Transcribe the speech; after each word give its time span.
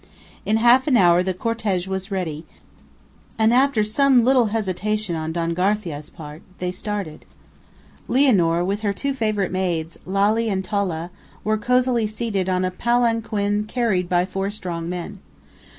In 0.47 0.57
half 0.57 0.87
an 0.87 0.97
hour 0.97 1.21
the 1.21 1.31
cortege 1.35 1.85
was 1.87 2.09
ready, 2.09 2.43
and, 3.37 3.53
after 3.53 3.83
some 3.83 4.23
little 4.25 4.47
hesitation 4.47 5.15
on 5.15 5.31
Don 5.31 5.53
Garcia's 5.53 6.09
part, 6.09 6.41
they 6.57 6.71
started. 6.71 7.23
Lianor, 8.09 8.65
with 8.65 8.81
her 8.81 8.93
two 8.93 9.13
favorite 9.13 9.51
maids, 9.51 9.99
Lalli 10.07 10.49
and 10.49 10.65
Tolla, 10.65 11.11
were 11.43 11.55
cosily 11.59 12.07
seated 12.07 12.49
in 12.49 12.65
a 12.65 12.71
palanquin 12.71 13.65
carried 13.65 14.09
by 14.09 14.25
four 14.25 14.49
strong 14.49 14.89
men. 14.89 15.19